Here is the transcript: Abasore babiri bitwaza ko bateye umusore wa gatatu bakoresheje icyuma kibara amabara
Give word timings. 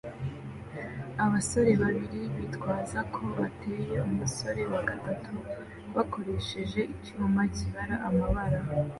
Abasore 1.25 1.71
babiri 1.83 2.21
bitwaza 2.37 2.99
ko 3.13 3.21
bateye 3.39 3.95
umusore 4.09 4.61
wa 4.71 4.81
gatatu 4.89 5.33
bakoresheje 5.95 6.79
icyuma 6.93 7.41
kibara 7.55 7.95
amabara 8.07 8.59